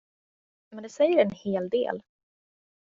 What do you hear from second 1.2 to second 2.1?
en hel del.